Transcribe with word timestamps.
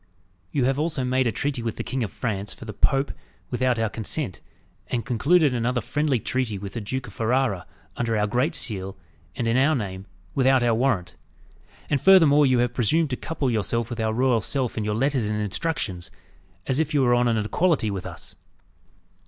You 0.51 0.65
have 0.65 0.79
also 0.79 1.03
made 1.03 1.27
a 1.27 1.31
treaty 1.31 1.61
with 1.61 1.75
the 1.75 1.83
King 1.83 2.01
of 2.01 2.09
France 2.11 2.55
for 2.55 2.65
the 2.65 2.73
Pope 2.73 3.11
without 3.51 3.77
our 3.77 3.87
consent, 3.87 4.41
and 4.87 5.05
concluded 5.05 5.53
another 5.53 5.79
friendly 5.79 6.19
treaty 6.19 6.57
with 6.57 6.73
the 6.73 6.81
Duke 6.81 7.05
of 7.05 7.13
Ferrara, 7.13 7.67
under 7.95 8.17
our 8.17 8.25
great 8.25 8.55
seal, 8.55 8.97
and 9.35 9.47
in 9.47 9.57
our 9.57 9.75
name, 9.75 10.07
without 10.33 10.63
our 10.63 10.73
warrant. 10.73 11.13
And 11.87 12.01
furthermore 12.01 12.47
you 12.47 12.57
have 12.57 12.73
presumed 12.73 13.11
to 13.11 13.15
couple 13.15 13.51
yourself 13.51 13.91
with 13.91 13.99
our 13.99 14.11
royal 14.11 14.41
self 14.41 14.75
in 14.75 14.83
your 14.83 14.95
letters 14.95 15.29
and 15.29 15.39
instructions, 15.39 16.09
as 16.65 16.79
if 16.79 16.95
you 16.95 17.03
were 17.03 17.13
on 17.13 17.27
an 17.27 17.37
equality 17.37 17.91
with 17.91 18.07
us." 18.07 18.33